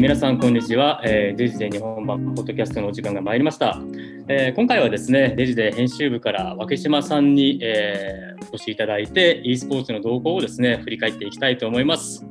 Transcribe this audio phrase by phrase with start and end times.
[0.00, 3.80] 皆さんこんにちは、えーデジで日本版ポッドキャストのお時間が参りました、
[4.28, 12.24] えー今回はですねデジで編集部から脇島さんに、えーお越しいただいて e スポーツの動向をですね振り返っていきたいと思います。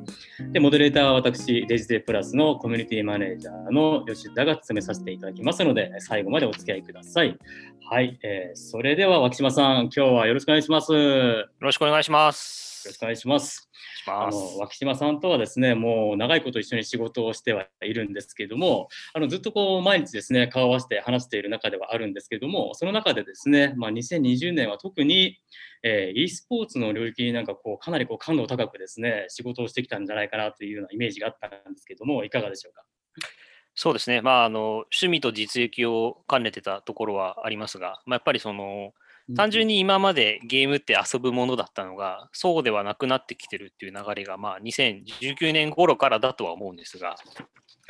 [0.51, 7.37] でモデレーターは私デジデプラスのコミュニティマネージャーの吉田が務めさせていただきますので最後までお付き合いください。
[7.91, 10.93] はい、えーそれでは脇島さん今日はよろしくお願いします。
[10.93, 12.67] よよろしくお願いします。
[12.87, 13.66] ろしくお願いします
[14.07, 25.37] あの脇島さんとはですねもう長いこと一緒に仕事をしてはいるんですけどもあのずっとこう毎日ですね顔を合わせて話している中ではあるんですけどもその中でですね、まあ、2020年は特に、
[25.83, 32.83] えー e スポーツの領域になんかこうかなりこう感度高くですね仕事をしてきたんじゃないかなというようなイメージがあったんですけどもいかがでしょうか？
[33.79, 38.93] そうですね、まああの、趣味と実益を兼ねてたところはありますが、まあ、やっぱりその
[39.35, 47.17] 単純に、今までゲームって遊ぶものだったのが、そうではなくなってきてるっていう流れが、まあ、2019年頃からだとは思うんですが、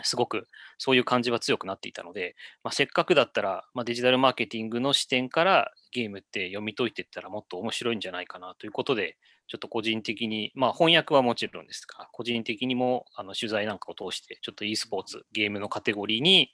[0.04, 16.52] すごくそういう感じは強くなっていたので、まあ、せっかくだったら、まあ、デジタルマーケティングの視点からゲームって読み解いていったらもっと面白いんじゃないかなということで、ちょっと個人的に、まあ翻訳はもちろんですが、個人的にもあの取材なんかを通して、ちょっと e スポーツ、ゲームのカテゴリーに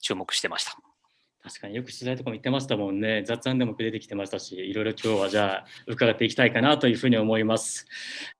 [0.00, 0.76] 注目してました。
[1.46, 3.22] 確かによく取材とかも言ってましたもんね。
[3.24, 7.86] 雑談でも出てきてましたしいろいろ今日はじゃあ伺っていきたいかなというふうに思います。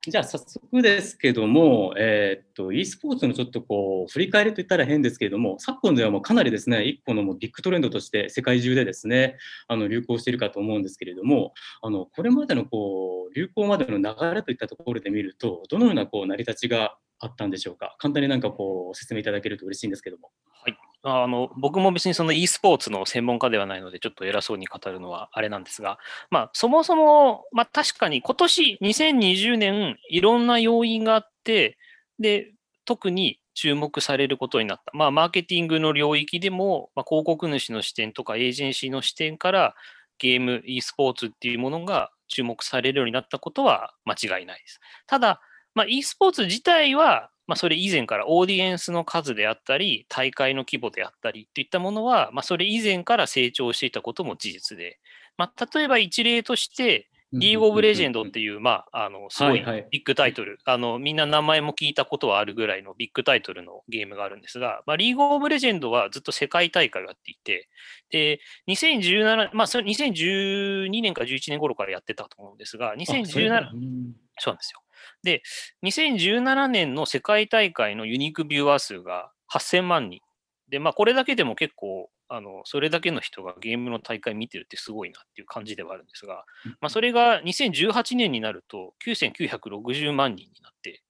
[0.09, 9.37] じゃあ早速ですけども、えーっと e スポーツのちょっとこう振り返りといったら変ですけれども昨今ではもうかなりですね一個のもうビッグトレンドとして世界中でですね
[9.69, 17.97] あの流行しているかと思うんですけれどもあのこれまでのこう流行までの流れといったところで見るとどのようなこう成り立ちがあったんでしょうか？
[17.99, 20.31] 簡単になんかこう説明いただけると嬉しいんですけども。
[20.53, 20.77] はい、
[21.09, 25.99] あの僕も別にその e スポーツの専門家ではないので、ちょっと偉そうに語るのはあれなんですが、
[26.31, 31.79] まあ、そもそも、まあ、確かに今年2020年、いろんな要因があって、
[32.19, 32.53] で
[32.85, 34.91] 特に注目されることになった。
[34.95, 39.77] まあ、マーケティングの領域でも、まあ、広告主の視点とかエージェンシーの視点から、
[40.19, 44.81] ゲーム、e スポーツっていうものが注目されるようになったことは間違いないです。
[45.07, 45.41] ただ、
[45.77, 54.99] まあ、e スポーツ自体は、まあ、それ以前からオーディエンスの数であったり、大会の規模であったりといったものは、まあ、それ以前から成長していたことも事実で、
[55.37, 59.89] まあ、例えば一例として、リーグ・オブ・レジェンドっていう、まあ、あの、すごいはいはい。
[59.91, 67.69] ビッグタイトル、あの、みんな名前も聞いたことはあるぐらいのビッグタイトルのゲームがあるんですが、まあ、リーグ・オブ・レジェンドはずっと世界大会をやっていて、
[68.11, 74.17] で、2017、まあ、それ2012年か11年頃からやってたと思うんですが、あそれ2017、うん。
[74.39, 74.81] そうなんですよ。
[75.23, 75.43] で、
[75.85, 80.21] 2017年の世界大会のユニークビューアー数が8000万人。
[80.69, 86.45] で、まあ、これだけでも結構、あのそれだけの人がゲームの大会見てるってすごいなっていう感じではあるんですが、
[86.81, 91.03] まあ、それが2018年になると9960万人になって、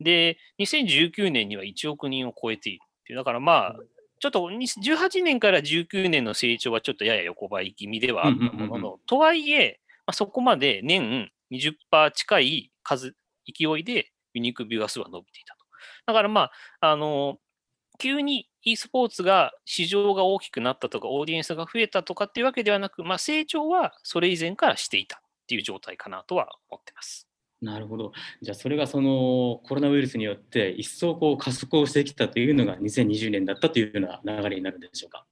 [0.00, 3.18] で、2019年には1億人を超えているっていう。
[3.18, 3.76] だからまあ、
[4.20, 13.16] ちょっと18年から19年の成長はちょっとやや横ばい気味ではあったものの、とはいえ、まあ、そこまで年20%近い数、
[13.56, 15.64] 勢いでユニークビューアー数は伸びていたと。
[16.06, 16.50] だからま
[16.80, 17.38] あ、あの、
[17.98, 27.26] 急に e スポーツが市場が大きくなったとか、オーディエンスが増えたとかっていうわけではなく、まあ、成長はそれ以前からしていたっていう状態かなとは思ってます。
[27.60, 28.12] なるほど。
[28.40, 35.26] じゃあそれがそのコロナウイルスによって一層こう加速をしてきたというのが2020年だったというような流れになるんでしょうか？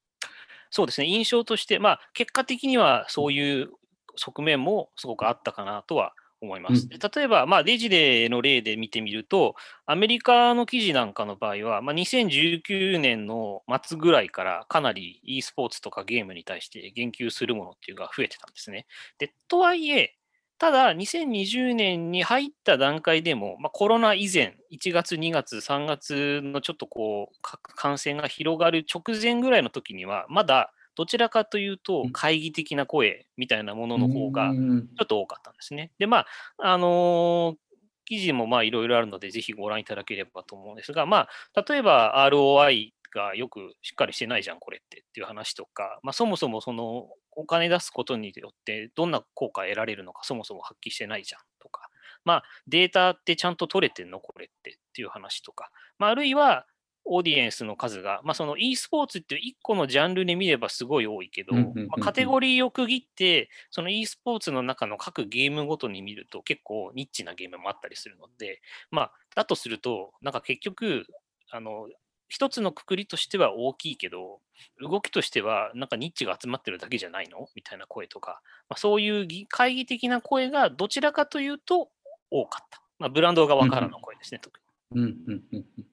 [0.70, 3.70] そうですね、印象として、まあ、結果的にはそういう
[4.16, 6.86] 側面もすごくあったかなとは思います。
[6.86, 9.54] うんで例えば、まあ、デジデの例で見てみると、
[9.86, 18.86] アメリカの記事なんかの場合は、まあ、2019年の末ぐらいからかなり e スポーツとかゲームに対して言及するものっていうのが増えてたんですね。
[19.18, 20.14] でとはいえ、
[20.58, 35.92] ただ、2020年に入った段階でも、まあ、コロナ以前、1月、2月、3月のちょっとこう、か感染が広がる直前ぐらいの時には、まだどちらかというとうん、懐疑的な声みたいなものの方がう、んちょっと多かったんですね。
[36.00, 36.26] で、まあ、
[36.58, 37.56] あのー
[38.04, 51.90] 記事もまあいろいろあるので、ぜひご覧いただければと思うんですが、まあ、例えば ROI がよくしっかりしてないじゃん、これってっていう話とか、まあ、そもそもそのお金出すことによってどんな効果得られるのか、そもそも発揮してないじゃんとか、
[52.24, 56.66] まあ、データってちゃんと取れてんの、これってっていう話とか、まあ、あるいは、
[57.10, 61.52] オーディエンスの数が、まあ、その e スポーツっていう1個のジャンルで見ればすごい多いけど、
[62.00, 68.60] カテゴリーを区切って、その e スポーツの中の各ゲームごとに見ると結構ニッチなゲームもあったりするので、
[68.90, 71.06] まあ、だとすると、なんか結局、
[71.50, 71.88] あの、
[72.28, 74.40] 一つのくくりとしては大きいけど、
[74.80, 77.48] 動きとしてはなんかニッチが集まってるだけじゃないの？
[77.54, 81.88] みたいな声とか、まあ、そういう議会議的な声がどちらかというと
[82.30, 82.82] 多かった。
[82.98, 84.60] まあ、ブランド側からの声ですね、特
[84.92, 85.00] に。
[85.02, 85.86] うんうんうんうん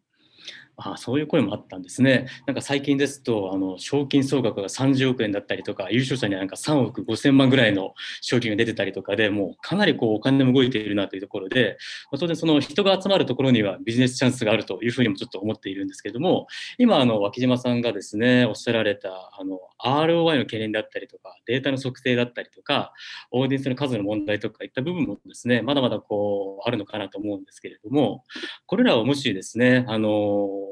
[0.77, 2.27] あそういう声もあったんですね。
[2.45, 11.77] なんか最近ですと、あの賞金総額が30億円だったりとか、優勝者にはなんか3億5000万ぐらいの賞金が出てたりとかで、もうかなりこうお金も動いているなというところで、
[12.11, 22.93] まあ、当然その人が集まるところにはビジネスチャンスがあるというふうにもちょっと思っているんですけども、今、あの脇島さんがですね、おっしゃられたあの ROI の懸念だったりとか、データの測定だったりとか、
[23.31, 28.23] オーディエンスの数の問題とかいった部分もですね、まだまだこうあるのかなと思うんですけれども、
[28.65, 30.64] これらをもしですね、あの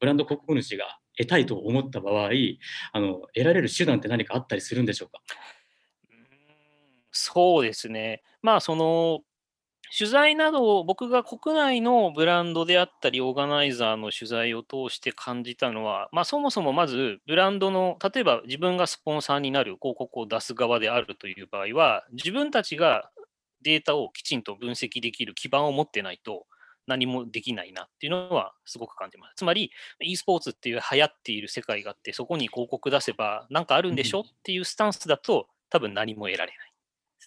[0.00, 2.30] ブランド広告主が得たいと思った場合、
[2.92, 5.20] あの得られる手段って何かあったりするんでしょうか？
[7.10, 8.22] そうですね。
[8.42, 9.20] まあ、その、
[9.96, 23.10] 取材などを僕が国内のブランドであったり、オーガナイザーの取材を通して感じたのは、まあ、そもそもまずブランドの、例えば自分がスポンサーになる広告を出す側であるという場合は、自分たちが
[23.62, 26.46] データをきちんと分析できる基盤を持ってないと、
[26.88, 29.34] 何もできないなっていうのはすごく感じます。
[29.36, 29.70] つまり、
[30.00, 34.20] e スポーツっていう流行っている世界があって、そこに広告出せば何かあるんでしょ？
[34.22, 36.68] っていうスタンスだと、多分何も得られない。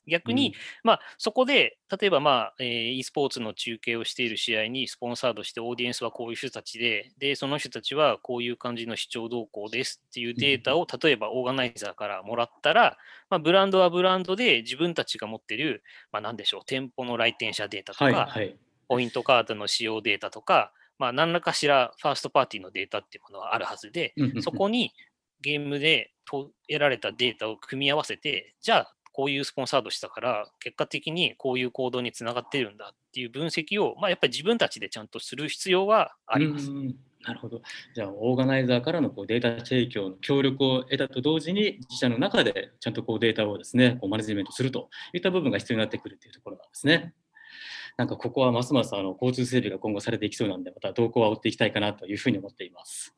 [0.07, 0.53] 逆に、うん、
[0.83, 12.97] まあ、そこで、例えば、まあえー、e スポーツの中継をしている試合にスポンサードして、オーディエンスはこういう人たちで、で、その人たちはこういう感じの視聴動向ですっていうデータを、例えばオーガナイザーからもらったら、
[13.29, 18.55] まあ、ブランドはブランドで自分たちが持ってる、まあ、何でしょう、店舗の来店者データとか、はいはい
[18.91, 24.91] ポイントカードの使用データとか、まあ、何らかしらファーストパーティーのデータっていうものはあるはずで、そこに
[25.39, 36.69] ゲームで得られたデータを組み合わせて、じゃあ、こういうスポンサードしたから、結果的にこういう行動につながってるんだっていう分析を、まあ、やっぱり自分たちでちゃんとする必要はあります。
[37.23, 37.61] なるほど。
[37.95, 47.13] じゃあ、オーガナイザーからのこうデータ提供の協力を得たと同時に、自社の中でちゃんとこうデータをですね、こうマネジメントするといった部分が必要になってくるというところなんですね。
[48.01, 53.15] なんかここはますますあの交通整備が今後されていきそうなんで、また動向は追っていきたいかなというふうに思っています。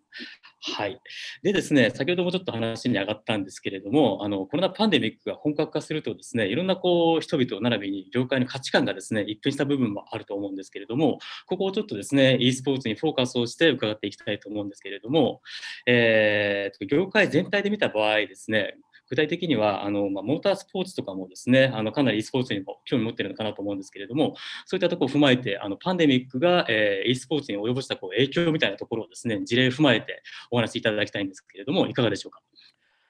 [0.75, 0.99] はい。
[1.41, 15.41] でですね、先ほどもちょっと話に上がったんですけれども、あのコロナパンデミックが本格化するとですね、いろんなこう人々並びに業界の価値観がですね、一変した部分もあると思うんですけれども、ここをちょっとですね、e スポーツにフォーカスをして伺っていきたいと思うんですけれども、
[15.87, 18.75] えー、業界全体で見た場合ですね、
[19.09, 24.35] 具体的にはあの、まあ、モータースポーツとかもですねあのかなり e スポーツにも興味持ってるのかなと思うんですけれども
[24.65, 32.41] そういったところを踏まえてあのパンデミックが、えー、e スポーツに及ぼしたこう影響みたいなところをですね事例を踏まえてお話しいただきたいんですけれどもいかがでしょうか？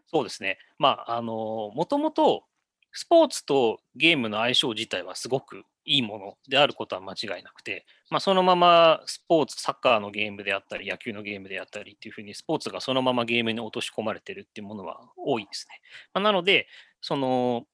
[0.08, 2.44] そうですね、まあ、あのもともと
[2.92, 15.82] スポーツとゲームの相性自体はすごくいいものであることは間違いなくて、まあ、そのままスポーツ、サッカーのゲームであったり、野球のゲームであったりっていうふうに、スポーツがそのままゲームに落とし込まれてるっていうものは多いですね。
[16.14, 16.68] まあ、なので、
[17.02, 17.66] その、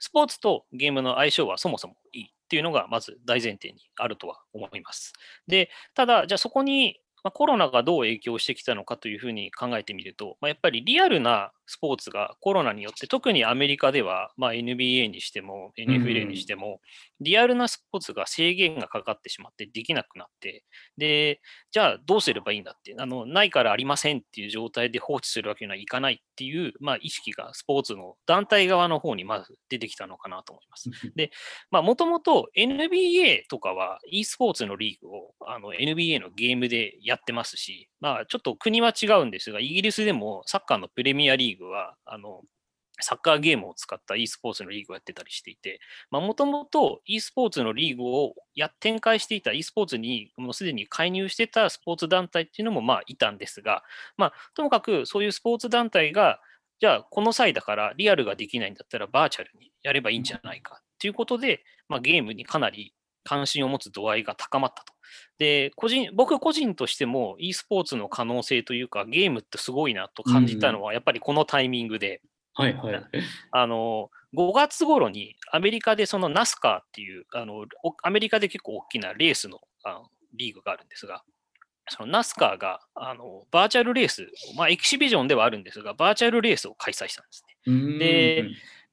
[0.00, 5.12] スポーツとゲームの相性はそもそもいいっていうのがまず大前提にあるとは思います。
[5.48, 16.80] で、ただ、じゃあそこにま、コロナがどう影響してきたのかというふうに考えてみると、まあ、やっぱりリアルなスポーツがコロナによって、特にアメリカでは、まあ、NBA にしても NFL にしても、
[17.20, 20.64] リアルなスポーツが制限がかかってしまってできなくなって、
[20.96, 30.90] で、じゃあどうすればいいんだって、あのないからありませんっていう状態で放置するわけにはいかないっていう、まあ、意識がスポーツの団体側の方にまず出てきたのかなと思います。
[31.16, 31.30] で、
[31.70, 42.42] まあ、もともと NBA とかは e スポーツのリーグをあの NBA のゲームでやってますし、まあ、ちょっと国は違うんですが、イギリスでもサッカーのプレミアリーグは、あの、
[43.00, 53.84] サッカーゲームを使った e スポーツのリーグをやってたりしていて、もともと e スポーツのリーグをや展開していた e スポーツにもうすでに介入してたスポーツ団体っていうのもまあいたんですが、
[54.16, 56.40] まあ、ともかくそういうスポーツ団体が、
[56.80, 62.94] じゃあこの際だからリアルができないんだったらバーチャルにやればいいんじゃないかっていうことで、まあ、ゲームにかなり
[63.24, 64.92] 関心を持つ度合いが高まったと。
[65.38, 72.20] で、個人、僕個人としても e スポーツの可能性というか、ゲームってすごいなと感じたのは、やっぱりこのタイミングで、
[72.54, 73.02] はいはい。
[73.52, 77.66] あの、5月頃にアメリカでそのナスカーっていう、あの、
[78.02, 81.22] アメリカで結構大きなレースのあのリーグがあるんですが、
[81.88, 87.98] そのナスカーがあのバーチャルレース、まあ、エキシビジョンではあるんですが、バーチャルレースを開催したんですね。
[87.98, 88.44] で、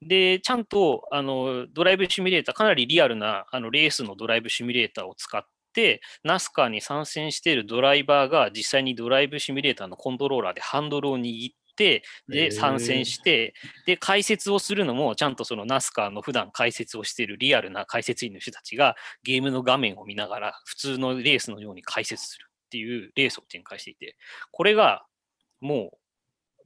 [0.02, 13.54] で、ちゃんとあのドライブシミュレーター、かなりリアルなあのレースのドライブシミュレーターを使って、ナスカーに参戦しているドライバーが実際にドライブシミュレーターのコントローラーでハンドルを握って、で、参戦して、
[13.86, 24.16] で、解説をするのも、ちゃんとそのナスカーの普段解説をしているリアルな解説員の人たちが、ゲームの画面を見ながら、普通のレースのように解説するっていうレースを展開していて、
[24.52, 25.06] これが、
[25.60, 25.98] もう、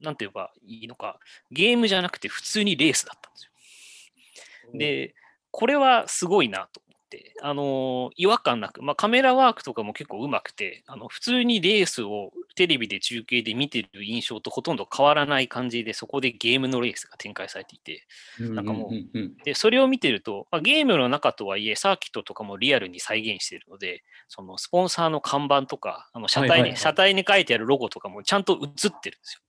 [0.01, 1.19] なんて言えばいいのか、
[1.51, 4.77] ゲームじゃなくて普通にレースだったんですよ。
[4.77, 5.15] で、
[5.51, 18.05] これはすごいなと思って、あの違和感なく、まあ、カメラワークとかも結構うまくて、あの普通にレースをテレビで中継で見てる印象とほとんど変わらない感じで、そこでゲームのレースが展開されていて、
[18.39, 29.41] なんかもう、でそれを見てると、まあ、ゲームの中とはいえ、サーキットとかもリアルに再現しているので、そのスポンサーの看板とか、あの車体に、車体に書いてあるロゴとかもちゃんと映ってるんですよ。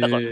[0.00, 0.22] だから、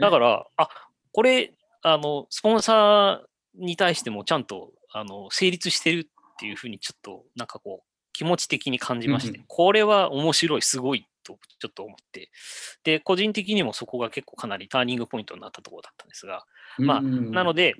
[0.00, 0.68] だからあ
[1.12, 12.30] これあの、スポンサーに対してもちゃんとあの成立してるっていうふうにちょっとなんかこう気持ち的に感じまして、うんうん、これは面白い、すごいとちょっと思って、
[12.82, 16.44] で、個人的にもそこが結構かなりターニングポイントになったところだったんですが、
[16.78, 17.74] まあ、なので、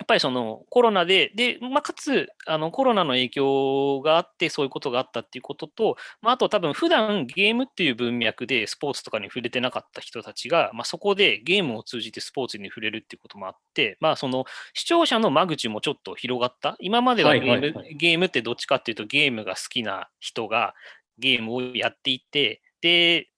[0.00, 16.76] やっぱりそのコロナで、で、まあ、かつ、あのコロナの影響があって、そういうことがあったっていうことと、まあ、あと多分普段ゲームっていう文脈でスポーツとかに触れてなかった人たちが、まあ、そこでゲームを通じてスポーツに触れるっていうこともあって、まあ、その視聴者の間口もちょっと広がった。
[16.80, 20.74] 今まではゲーム,、ゲームってどっちかっていうと、ゲームが好きな人が
[21.18, 23.28] ゲームをやっていて、で、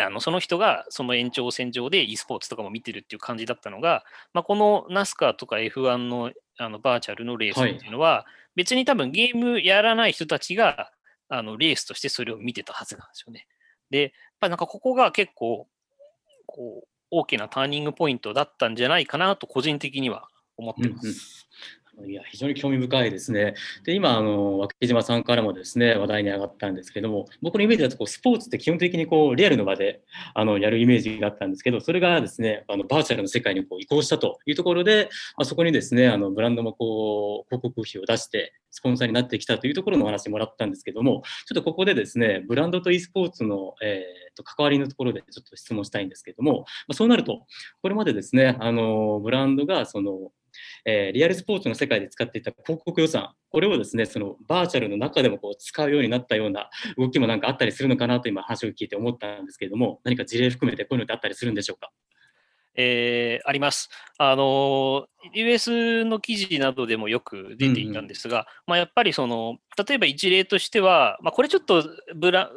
[0.00, 8.24] あのその人がその延長線上で e スポーツとかも見てるっていう感じだったのが、まあ、この NASCAR とか F1 のあのバーチャルのレースっていうのは、はい、
[8.56, 10.92] 別に多分ゲームやらない人たちが
[11.28, 13.46] あのレースとしてそれを見てたはずなんですよね。
[13.88, 15.66] で、やっぱなんかここが結構
[16.46, 20.28] こう大きなターニングポイントだったんじゃないかなと個人的には
[20.58, 21.06] 思ってます。
[21.06, 21.16] うんうん
[22.06, 23.54] いや非常に興味深いですね。
[23.84, 30.00] で今あの脇島さんからもですね話題に上がったんですけども僕のイメージだとこうスポーツって基本的にこうリアルの場で
[30.34, 47.46] あのやるイメージがあったんですけどそれがですねあのバーチャルの世界にこう移行したというところで、まあ、そこにですねあのブランドもこう広告費を出してスポンサーになってきたというところのお話もらったんですけどもちょっとここでですねブランドと e スポーツの、えー、と関わりのところでちょっと質問したいんですけども、まあ、そうなると
[47.82, 50.30] これまでですねあのブランドがその
[50.84, 61.90] えー、リアルスポーツの世界で使っていた広告予算、これをですね、そのバーチャルの中でもこう使うようになったような動きもなんかあったりするのかなと今話を聞いて思ったんですけれども、何か事例含めてこういうのってあったりするんでしょうか？
[62.76, 63.90] えー、あります。
[64.16, 72.50] あの、US の記事などでもよく出ていたんですが、うんうん、まあ、やっぱりその、例えば一例としては、まあ、これちょっとブラ、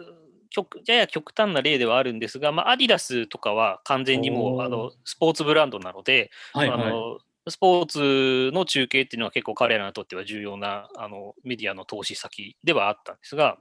[0.51, 7.17] 極やや極端な例ではあるんですが、まあ、アディダスとかは完全にもうあのスポーツブランドなので、はいはい、あの
[7.49, 13.57] スポーツの中継っていうのは結構彼らにとっては重要なあのメディアの投資先ではあったんですが、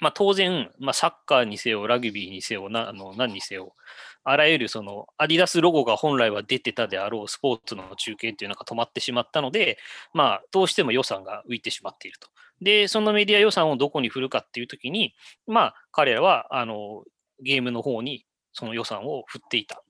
[0.00, 3.74] まあ、当然、まあ、サッカーにせよ、ラグビーにせよ、なあの何にせよ、
[4.24, 9.78] あらゆるそのアディダスロゴが本来は出てたであろうスポーツの中継っていうのが止まってしまったので、
[10.14, 12.28] まあ、どうしても予算が浮いてしまっていると。
[12.60, 15.14] で、そのメディア予算をどこに振るかっていうときに、
[15.46, 17.04] まあ、彼らはあの
[17.42, 19.82] ゲームの方にその予算を振っていた。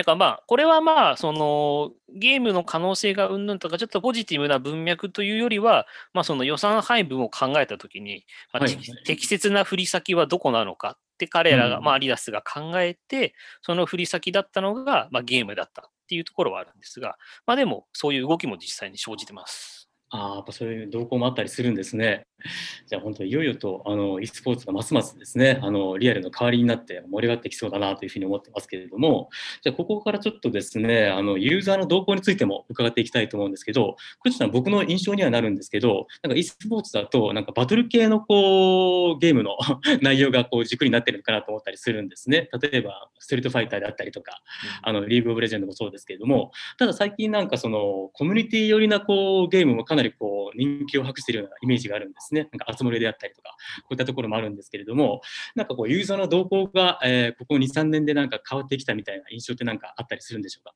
[0.00, 19.79] だからまあ、これはまあ、そのゲームの可能性がうんぬんとか、ちょっとポジティブな文脈というよりは、まあ、その予算配分を考えたときに、まあ、はい、適切な振り先はどこなのかって彼らが、うん、まあ、アリダスが考えて、その振り先だったのが、まあ、ゲームだったっていうところはあるんですが、まあ、でも、そういう動きも実際に生じてます。
[20.10, 22.26] ああ、やっぱそういう動向もあったりするんですね。
[22.86, 29.28] じゃあ本当いよいよとあの e スポーツがますますですね、あのリアルの代わりになって盛り上がってきそうだなというふうに思ってますけれども、
[29.62, 39.56] じゃあここからちょっとですね、あのユーザーの動向についても伺っていきたいと思うんですけど、これちょっと僕の印象にはなるんですけど、なんか e スポーツだとなんかバトル系のこうゲームの
[40.02, 42.48] 内容がこう軸になってるのかなと思ったりするんですね。
[42.60, 44.40] 例えばストリートファイターであったりとか、
[44.82, 52.48] あのリーグオブレジェンドもそうですけれども、ただ最近なんかそのコミュニティ寄りなこうゲームもかなりこう人気を博しているようなイメージがあるんですね。
[52.50, 53.50] なんか集まりであったりとか、
[53.82, 55.20] こういったところもあるんですけれども、
[55.54, 60.74] なんかこうユーザーの動向が、えー、ここ2、3年でなんか変わってきたみたいな印象ってなんかあったりするんでしょうか？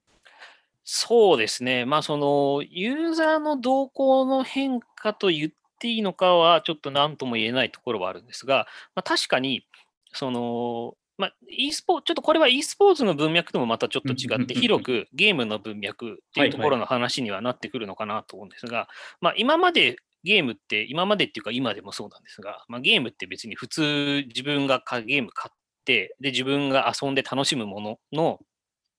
[0.84, 1.86] そうですね。
[1.86, 9.66] まあそのユーザーの動向の変化と言っていいのかはちょっと何とも言えないところはあるんですが、まあ、確かに
[10.12, 18.88] そのまあ、e スポちょっとこれは e スポーツの文脈ともまたちょっと違って、広くゲームの文脈っていうところの話にはなってくるのかなと思うんですが、
[19.20, 28.40] まあ、今までゲームって、今までっていうか今でもそうなんですが、まあ、ゲームって別に普通自分がゲーム買って、で、自分が遊んで楽しむものの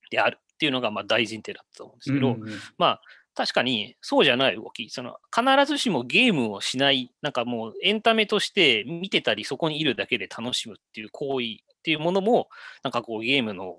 [0.10, 3.02] であるっていうのがまあ大前提だったと思うんですけど、うんうん、まあ
[3.34, 12.50] 確かにそうじゃない動き、その必ずしもゲームをしない、なんかもうエンタメとして見てたり、そこにいるだけで楽しむっていう行為っていうものも、
[12.82, 13.78] なんかこうゲームの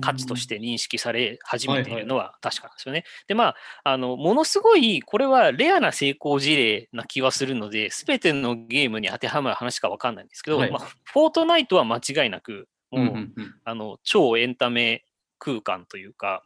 [0.00, 3.00] 価値として認識され始めているのは確かなんですよね。
[3.00, 13.28] はいはい、で、まあ、あの、ものすごい、これはレアな成功事例な気はするので、すべてのゲームに当てはまる話かわかんないんですけど、はい、まあ、フォートナイトは間違いなく、もう、
[13.64, 15.04] あの、超エンタメ
[15.38, 16.42] 空間というか、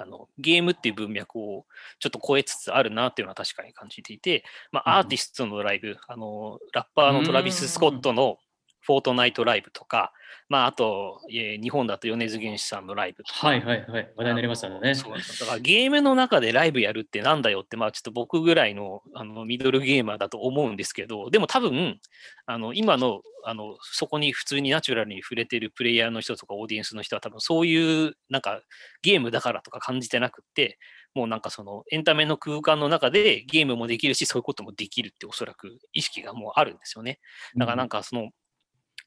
[0.00, 1.66] あのゲームっていう文脈を
[1.98, 8.38] ちょっと超えつつあるなっていうのは確かに感じていて、まあ、アーティストのライブ、あのラッパーのトラビス・スコットの
[8.88, 10.14] フォートナイトライブとか、
[10.48, 13.48] まあ、あと、えー、日本だと米津玄師さんのライブとか。
[13.48, 14.12] はいはいはい。
[14.16, 14.94] 話題になりましたね。
[14.94, 22.00] そうだからゲームの中でライブやるってなんだよって、まあちょっと僕ぐらいのあのミドルゲーマーだと思うんですけど、でも多分、
[22.46, 28.62] あの今のあのそこに普通にナチュラルに触れてるプレイヤーの人とかオーディエンスの人は多分そういうなんか
[29.02, 30.78] ゲームだからとか感じてなくって、
[31.14, 37.20] もうなんかそのエンタメの空間の中でゲームもできるし、そういうこともできるっておそらく意識がもうあるんですよね。
[37.56, 38.30] だからなんかその、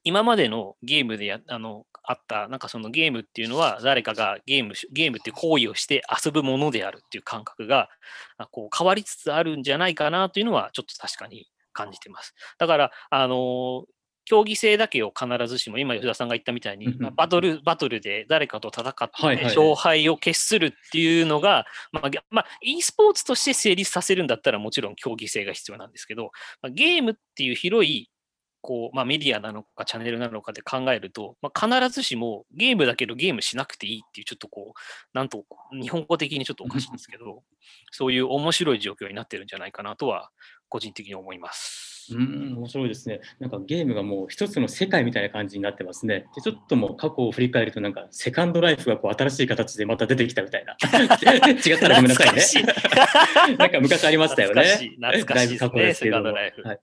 [0.04, 7.90] 今までのゲームでやあのあった、なんかそのゲームっていうのは、誰かがゲーム、ゲームっていう行為をして遊ぶものであるっていう感覚が、
[8.52, 12.34] こう変わりつつあるんじゃないかなというのは、ちょっと確かに感じてます。
[12.58, 13.86] だから、あの
[14.26, 26.32] 競技性だけを必ずしも、今吉田さんが言ったみたいに、まあ、バトル、バトルで誰かと戦って勝敗を決するっていうのが、まあ、まあ、e スポーツとして成立させるんだったらもちろん競技性が必要なんですけど、
[26.62, 28.10] まあ、ゲームっていう広い
[28.62, 37.44] こう、まあ、メディアなのかチャンネルなのかで考えると、まあ、必ずしもゲームだけどゲームしなくていいっていう、ちょっとこう、なんと、日本語的にちょっとおかしいんですけど、
[37.92, 40.32] そういう面白い状況になってるんじゃないかなとは、
[40.70, 41.81] 個人的に思います。
[42.12, 43.22] うん、面白いですね。
[43.40, 46.26] なんかゲームがもう一つの世界みたいな感じになってますね。
[46.36, 50.76] で、ちょっともう過去を振り返ると、なんかセカンドライフがこう新しい形でまた出てきたみたいな。
[50.82, 52.44] 違ったらごめんなさいね。
[53.58, 54.64] なんか昔ありましたよね。
[54.64, 56.62] 懐かしいですね、セカンドライフ。
[56.64, 56.80] はい、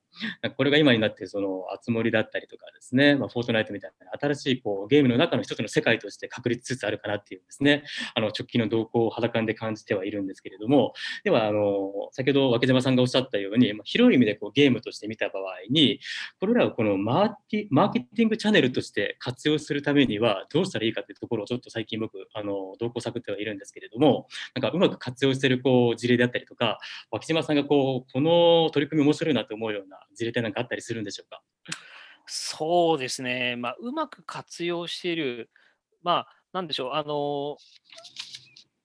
[0.56, 7.84] これが今になって、その、あつ森だったりとかですね、まあ、フォートナイトみたいな新しいこうゲームの中の一つの世界として確立つつあるかなっていうですね、
[8.14, 10.92] あの直近の動向を肌感で感じてはいるんですけれども、
[11.24, 15.98] では、あの、先ほど脇島さんがおっしゃったように、まあ、広い意味でこうゲームとして見た場合に、
[16.38, 26.78] これらをこのマーティマーケティングチャンネルとして活用するためにはどうしたらいいかというところをちょっと最近僕、あの、動向探ってはいるんですけれども、なんかうまく活用しているこう事例であったりとか、
[27.10, 31.42] 脇島さんがこう、この取り組み面白いなと思うような事例ってなんかあったりするんでしょうか？
[32.26, 35.50] そうですね、まあ、うまく活用している、
[36.02, 37.56] まあ、なんでしょう、あの、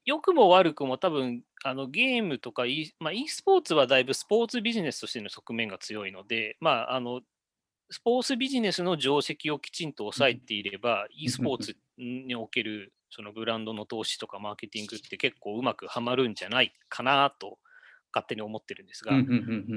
[0.06, 7.22] 良くも悪くも多分あのゲームとか e,、まあ、e スポーツはだいぶスポーツビジネスとしての側面が強いので、まあ、あの
[7.90, 17.60] スポーツビジネスの定石をきちんと抑えていれば、e スポーツにおけるそのブランドの投資とかマーケティングって結構うまくはまるんじゃないかなと
[18.14, 19.14] 勝手に思ってるんですが、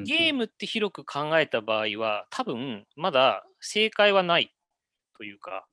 [0.05, 4.55] ゲームって広く考えた場合は多分まだ正解はない
[5.16, 5.66] というか、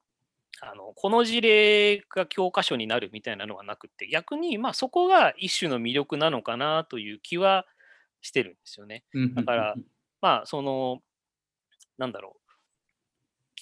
[0.65, 7.65] あのこの事例が教科書になるみたいなのはなくて、逆にまあそこが一種の魅力なのかなという気は
[8.21, 9.03] してるんですよね。
[9.35, 9.75] だから、
[10.21, 11.01] まあその、
[11.97, 12.43] なんだろう、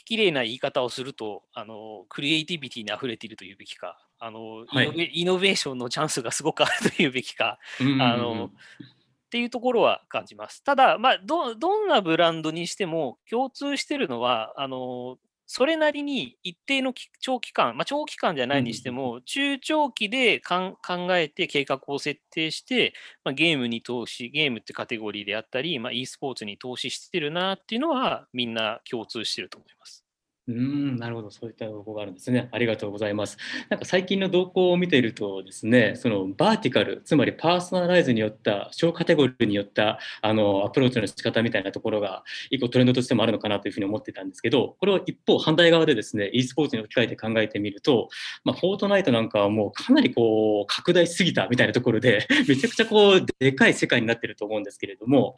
[0.05, 10.63] 綺麗な言い方をすると、あのクリエイティビティに溢れているというべきか、あの、はい、イノベーションのチャンスがすごくあるというべきか、あのっていうところは感じます。
[10.63, 15.17] ただ、まあ、どどんなブランドにしても共通してるのは、あの
[15.53, 20.77] それなりに一定の長期間、まあ、長期間じゃないにしても、中長期で考
[21.17, 22.93] えて計画を設定して、
[23.25, 30.00] まあ、ゲームに投資、ゲームってカテゴリーであったり、まあ、e スポーツに投資してるなっていうのは、みんな共通してると思います。
[30.47, 32.49] うん、なるほど、そういった動向があるんですね。
[32.51, 33.37] ありがとうございます。
[33.69, 48.09] なんか最近の動向を見ているとですね、そのバーティカル、つまりパーソナライズによった、小カテゴリーによったあのアプローチの仕方みたいなところが、一個トレンドとしてもあるのかなというふうに思ってたんですけど、これを一方、反対側でですね、e スポーツに置き換えて考えてみると、
[48.43, 55.35] まあ、フォートナイトなんかはもうかなりこう拡大しすぎたみたいなところで、 めちゃくちゃこうでかい世界になってると思うんですけれども、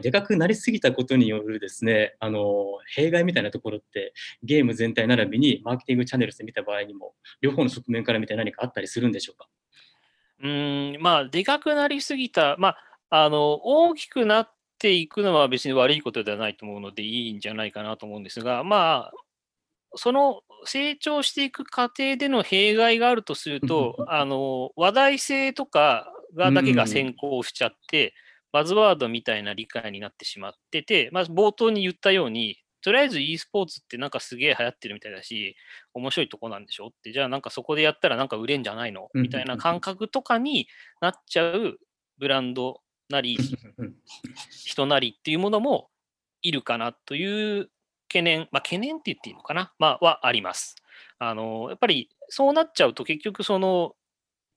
[0.00, 4.12] でかくなりすぎたことによるですね、あの弊害みたいなところって、
[4.42, 9.48] ゲーム全体並びにマーケティングチャンネルで見た場合にも、両方の側面から見て何かあったりするんでしょうか？
[10.42, 12.76] うんまあ、でかくなりすぎた、ま
[13.10, 19.12] あ、あの大きくなっていくのは別に悪いことではないと思うのでいいんじゃないかなと思うんですが、まあ、
[19.96, 28.14] その成長していく過程での弊害があるとすると、あの話題性とかがだけが先行しちゃって、
[28.52, 35.56] バズワードみたいな理解になってしまってて、まあ、冒頭に言ったように、とりあえず e スポーツってなんかすげえ流行ってるみたいだし、
[35.94, 36.88] 面白いとこなんでしょ？
[36.88, 39.08] って、じゃあなんかそこでやったらなんか売れんじゃないの？
[39.14, 40.68] みたいな感覚とかに
[41.00, 41.78] なっちゃう
[42.18, 43.36] ブランドなり、
[44.50, 45.90] 人なりっていうものも
[46.42, 47.70] いるかなという
[48.08, 50.76] 懸念、まあ懸念って言っていいのかな、まあ、はあります。
[51.18, 53.94] あの、やっぱりそうなっちゃうと結局その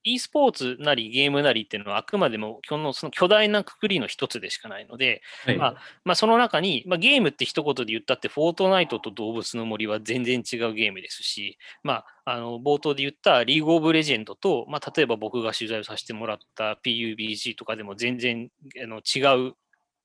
[0.03, 18.49] e スポーツなりゲームなりっていうのはあくまでもそのその巨大なくくりの一つでしかないので、はい、まあ、まあ、その中に、まあ、ゲームって一言で言ったって、フォートナイトと動物の森は全然違うゲームですし、まあ、あの冒頭で言ったリーグオブレジェンドと、まあ、例えば僕が取材をさせてもらった PUBG とかでも全然
[18.81, 19.55] あの違う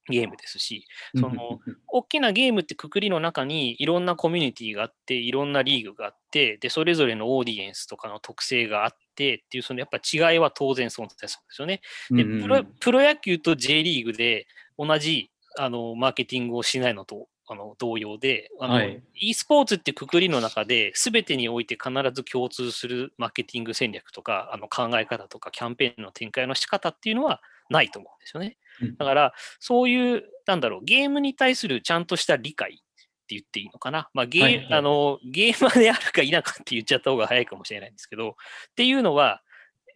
[0.09, 11.81] ゲームですし、その大きなゲームってくくりの中にいろんなコミュニティがあって、いろんなリーグがあって、で、それぞれのオーディエンスとかの特性があってっていう、そのやっぱ違いは当然存在するんですよね。
[12.11, 14.47] でプロ、プロ野球と J リーグで
[14.79, 27.41] 同じあのマーケティングをしないのとあの同様で、あの、はい、e スポーツってくくりの中で、すべてにおいて必ず共通するマーケティング戦略とか、あの考え方とか、キャンペーンの展開の仕方っていうのは
[27.71, 28.59] ないと思うんですよね。
[28.99, 34.09] だから、そういう、なんだろう、ゲームに対するちゃんとした理解って言っていいのかな。
[34.15, 38.35] まあ、ゲー、はいはい、あのゲーマーであるか否かって言っちゃった方が早いかもしれないんですけど、っ
[38.75, 39.43] ていうのは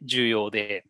[0.03, 0.85] 重要で、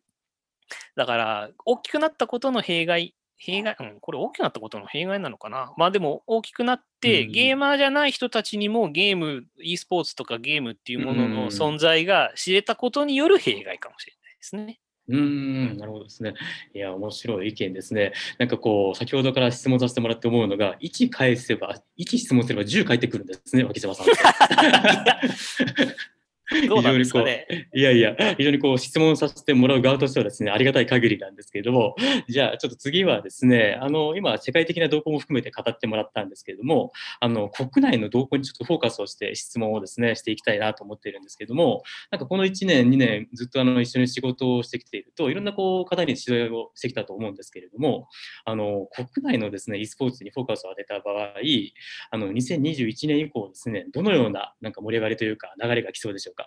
[0.95, 5.73] だから、大きくなったことの弊害、弊害、うん、これ大きくなったことの弊害なのかな。
[5.77, 14.79] まあでも大きくなって、ゲーマーじゃない人たちにもゲーム、e スポーツとかゲームっていうものの存在が知れたことによる弊害かもしれないですね。
[15.09, 16.33] うん、なるほどですね。
[16.73, 18.13] いや、面白い意見ですね。
[18.37, 24.05] なんかこう、先ほどから質問させてもらって思うのが、1返せば、1質問すれば10返ってくるんですね、脇島さん。
[26.69, 27.47] どうなんですかね。
[27.73, 31.95] いやいや、非常にこう質問させてもらう側としてはですね、ありがたい限りなんですけれども、
[32.27, 48.07] じゃあちょっと次はですね、あの、今、世界的な動向も含めて語ってもらったんですけれども、あの、国内の動向にちょっとフォーカスをして質問をですね、していきたいなと思っているんですけれども、なんかこの1年、2年、ずっとあの、一緒に仕事をしてきていると、いろんなこう、方に指導をしてきたと思うんですけれども、
[48.45, 51.29] あの、国内のですね、e スポーツにフォーカスを当てた場合、
[52.11, 56.42] あの、2021年以降ですね、どのようななんか盛り上がりというか、流れが来そうでしょうか？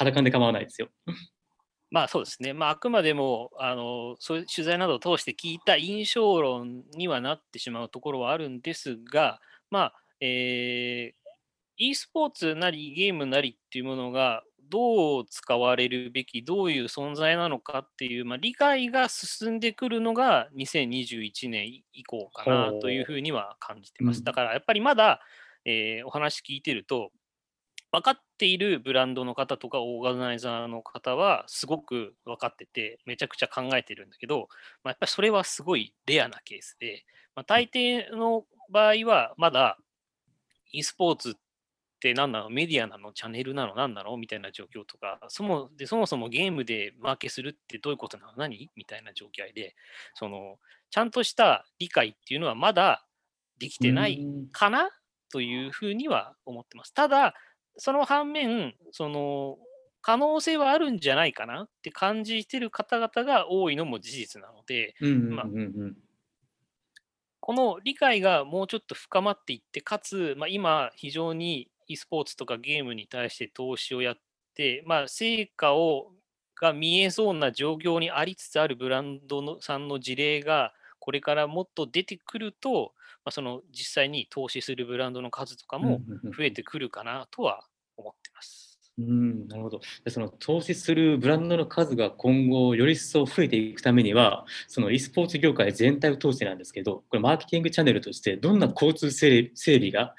[0.00, 0.88] 裸感で構わないですよ。
[1.90, 11.30] まあそうですね、まあ、あくまでもあのそういう取材などを通して聞いた印象論にはなってしまうところはあるんですが、まあえー、
[11.78, 24.22] e スポーツなりゲームなりっていうものがどう使われるべき、どういう存在なのかっていう、まあ、理解が進んでくるのが2021年以降かなというふうには感じてます。
[24.22, 25.20] だからやっぱりまだ、
[25.64, 27.10] えー、お話聞いてると、
[27.92, 34.48] 分かっているブランドの方とかオーガナイザーの方はすごく分かっててめちゃくちゃ考えてるんだけど、
[34.84, 39.76] まあ、やっぱりそれはすごいレアなケースで、まあ、大抵の場合はまだ
[40.72, 41.34] e スポーツっ
[42.00, 49.74] て何なのメディアなのチャンネルなの何なのみたいな状況とかそもでそもそもゲームでマーケするってどういうことなの何みたいな状況で
[50.14, 50.56] その
[50.90, 53.04] ちゃんとした理解っていうのはまだ
[53.58, 54.90] できてないかな
[55.30, 56.94] というふうには思ってます。
[56.94, 57.34] ただ
[57.80, 59.58] その反面、その
[60.02, 64.94] 可能性はあるんじゃないかなって感じてる方々が多いのも事実なので、
[67.40, 74.16] この理解がもうちょっと深まっていって、かつ、まあ、今、非常に e スポーツとかゲームに対して投資をやっ
[74.54, 76.12] て、まあ、成果を
[76.60, 82.92] が見えそうな状況にありつつあるブランドのさんの事例が、これからもっと出てくると、
[83.24, 86.02] まあ、その実際に投資するブランドの数とかも
[86.36, 87.66] 増えてくるかなとは
[88.00, 88.78] 思ってます。
[88.98, 89.80] うん、なるほど。
[90.04, 100.14] でその投資するブランドの数が今後より一層増えていくためには、その e スポーツ業界全体を通してなんですけど、これマーケティングチャンネルとしてどんな交通整備が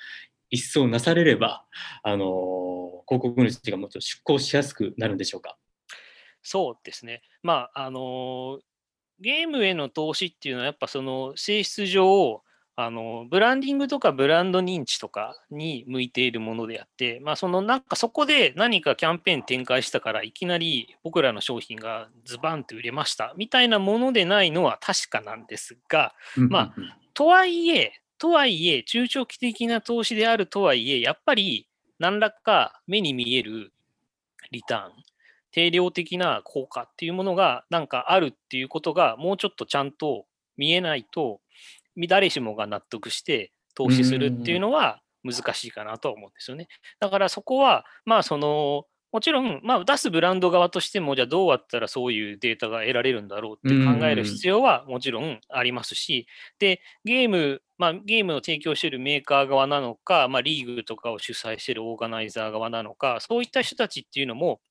[0.49, 1.65] 一層なされれば、
[2.01, 5.57] あの広告主がもっと出向しやすくなるんでしょうか？
[6.41, 7.21] そうですね。
[7.43, 8.59] まあ、あの
[9.19, 12.41] ゲームへの投資っていうのはやっぱその性質上、
[12.85, 26.73] あのブランディングとかブランド認知とかに向いているものであって、まあ、そのなんかそこで何かキャンペーン展開したからいきなり僕らの商品がズバンと売れましたみたいなものでないのは確かなんですが、まあ、
[27.13, 31.67] とはいえ、とはいえ、中長期的な投資であるとはいえ、やっぱり
[31.99, 33.73] 何らか目に見える
[34.51, 34.91] リターン、
[35.51, 40.25] 定量的な効果っていうものがなんかあるっていうことがもうちょっとちゃんと
[40.57, 41.41] 見えないと、
[41.97, 46.67] 誰しもが納得して投資するっていうのは難しいかなと思うんですよね。
[46.99, 56.27] だからそこは、まあその、もちろん、まあ、出すブランド側としても、じゃあどうやったらそういうデータが得られるんだろうって考える必要はもちろんありますし、
[56.59, 64.61] で、ゲーム、まあ、ゲームを提供しているメーカー側なのか、まあ、リーグとかを主催しているオーガナイザー側なのか、そういった人たちっていうのも、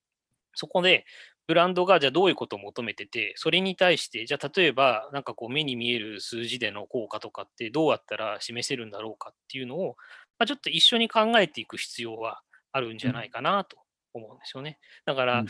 [0.54, 1.04] そこで
[1.50, 9.96] ブランドがじゃあどういうことを求めてて、それに対して、じゃあ例えば、なんかこう目に見える数字での効果とかってどうやったら示せるんだろうかっていうのを、
[10.38, 13.78] まあ、ちょっと一緒に考えていく必要はあるんじゃないかなと
[14.14, 14.78] 思うんですよね。
[15.06, 15.46] だから、うん、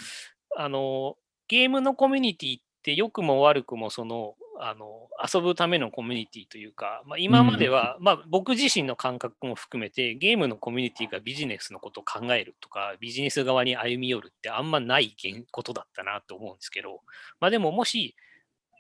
[0.57, 1.17] あの、
[1.49, 15.17] ゲームのコミュニティって良くも悪くもそのあの遊ぶためのコミュニティというか、まあ、今までは、うん、まあ、僕自身の感覚も含めてゲームのコミュニティがビジネスのことを考えるとかビジネス側に歩み寄るってあんまない
[15.51, 17.01] ことだったなと思うんですけど、
[17.41, 18.15] まあ、でももし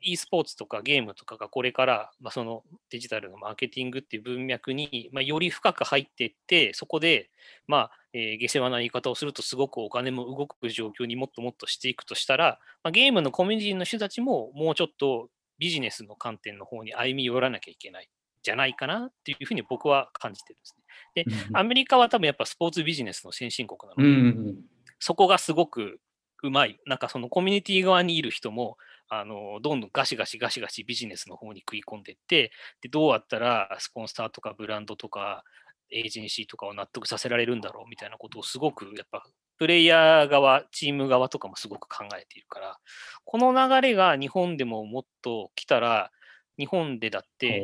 [0.03, 7.31] e スポーツとかゲームとかがこれから、まあ、そのデジタルのマーケティングっていう文脈に、まあ、より深く入っていってそこで、
[7.67, 15.29] まあえー、下世話な言い方をするとすごくお金も動く状況にもっともっとしていくとしたら、まあ、ゲームのコミュニティの人たちももうちょっと
[15.61, 18.11] ビジネスの観点の方に歩み寄らなきゃいけない
[18.43, 21.25] じゃないかなっていうふうに僕は感じてるんですね。
[21.25, 24.59] で、アメリカは多分やっぱスポーツビジネスの先進国なので、
[24.99, 26.01] そこがすごく
[26.43, 26.81] うまい。
[26.87, 28.77] なんかそのコミュニティ側にいる人も、
[29.13, 35.43] あのどんどんガシガシガシガシビジネスの方に食い込んでいってでどうやったらスポンサーとかブランドとか
[35.91, 39.25] エージェンシーとかを納得させられるんだろうみたいなことをすごくやっぱ
[39.61, 42.79] プレイヤー側、チーム側とかもすごく考えているから、
[43.27, 46.11] この流れが日本でももっと来たら、
[46.59, 47.63] 日本でだって、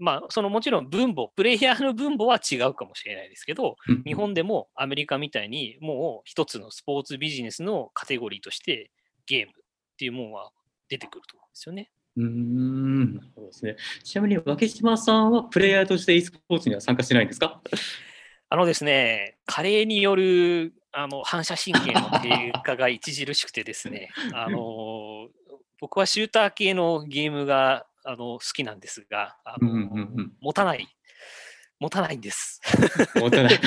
[0.00, 8.90] まあ、そのもちろん分母、プレイヤーの分母は違うかもしれないですけど、日本でもアメリカみたいにもう一つのスポーツビジネスのカテゴリーとして
[9.26, 9.54] ゲームっ
[9.98, 10.50] ていうものは
[10.88, 11.92] 出てくると思うんですよね。
[12.16, 13.76] うんなるほどですね。
[14.02, 17.60] ちなみに、脇島さんはプレイヤーとして e スポーツには参加してないんですか？
[18.48, 25.28] あのですね、加齢によるあの反射神経の低下が著しくてですね、 あの
[25.80, 30.95] 僕はシューター系のゲームがあの好きなんですが、あの、うんうんうん、持たない
[31.78, 32.60] 持たないんです。
[33.16, 33.60] 持たない。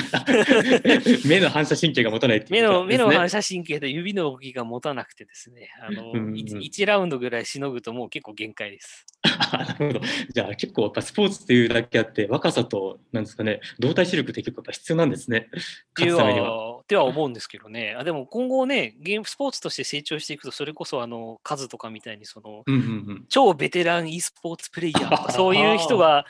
[1.26, 9.06] 目の反射神経が持たないね、目の目の反射神経と指の動きが持たなくてですね、あの、うんうん、1, 1, ラウンドぐらいしのぐともう結構限界です。
[9.52, 10.00] なるほど。
[10.32, 15.48] じゃあ結構やっぱスポーツっていうだけあって、若さと、なんですかね、動体視力って結構やっぱ必要なんですね。
[15.96, 16.79] 勝つためには。
[16.90, 26.26] っては思うんですけどね、あでも今後ね、ゲームスポーツとして成長していくと、それこそあの数とかみたいにその、うんうんうん、超ベテラン e スポーツプレイヤーとか、そういう人が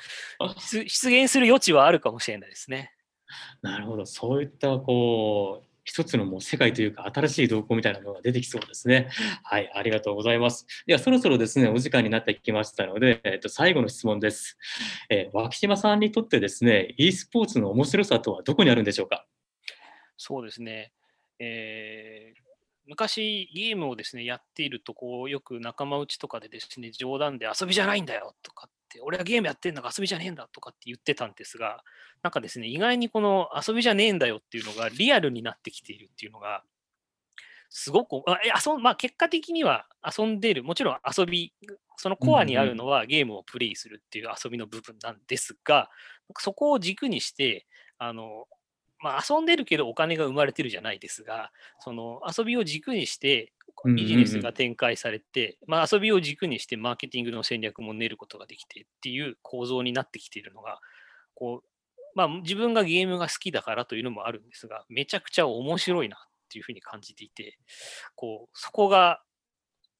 [0.70, 2.92] 出 現する余地はあるかもしれないですね。
[3.62, 9.08] なるほど、そういったこう一つのもう世界というか新しい動向みたいなのが出てきそうですね。
[9.42, 10.66] はい、ありがとうございます。
[10.86, 14.58] ではそろそろですね、お時間になってきましたので、えっと、最後の質問です。
[15.08, 19.26] えー、脇島さんにとってですね、e スポーツの面白さとはどこにあるんでしょうか？
[20.22, 20.92] そうですね。
[21.38, 22.40] えー、
[22.86, 31.82] 昔ゲームをですね、やっていると、こう、よく仲間内とかでですね、冗談で遊びじゃないんだよとかって、俺はゲームやってんだから遊びじゃねえんだとかって言ってたんですが、
[32.22, 36.64] なんかですね、意外にこの遊びじゃねえんだよっていうのがリアルになってきているっていうのが、
[37.70, 41.54] すごく、あ遊まあ、結果的には遊んでいる、もちろん遊び、
[41.96, 45.88] そのコアにあるのはゲームをプレイするっていう遊びの部分なんですが、
[46.38, 48.46] そこを軸にして、あの
[49.00, 53.52] まあ、遊んでるけどお金が生まれてるじゃないですが、その遊びを軸にして
[53.84, 60.80] ビジネスが展開されて、まあ、遊びを軸にしてマーケティングの戦略も練ることができてっていう構造になってきているのが、
[61.34, 61.70] こう
[62.14, 67.58] まあ、自分がゲームが好きだからというのもあるんですが、めちゃくちゃ面白いなっていうふうに感じていて、
[68.14, 69.22] こうそこが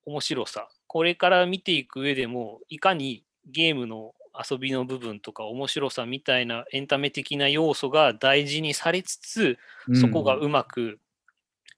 [0.05, 9.59] 面白さ、これから見ていく上でも、いかにゲームの遊びの部分とか面白さみたいなエンタメ的な要素が大事にされつつ、
[9.95, 10.99] そこがうまく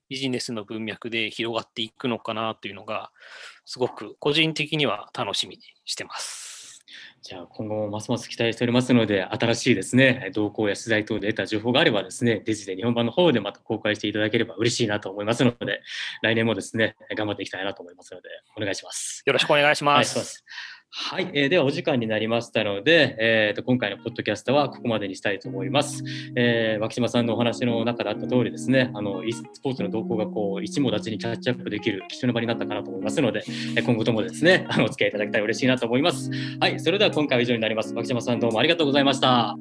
[0.09, 3.11] ビジネスの文脈で広がっていくのかなというのが、
[3.65, 6.53] すごく個人的には楽しみにしてます。
[7.23, 15.83] じゃあ今後もますます期待しておりますので、新しいですね、動向や取材等で得た情報があればですね、デジで日本版の方でまた公開していただければ嬉しいなと思いますので、
[16.23, 19.23] 来年もですね、頑張っていきたいなと思いますので、お願いします。
[19.25, 20.19] よろしくお願いします。
[20.19, 20.27] はい、
[20.95, 26.05] はいえー、ではお時間になりましたので、えーと、今回のポッドキャストはここまでにしたいと思います。
[26.37, 33.43] えー、脇島さんのお話の中であった通りですね、あの e スポーツの動向がこう一網立ちにキャッチアップできる貴重な場になったかなと思いますので、
[33.83, 36.31] 今後ともですね、あのお付き合いいただきたい嬉しいなと思います。
[36.61, 37.95] はい、それでは今回は以上になります。
[37.95, 39.57] 脇島さんどうもありがとうございました。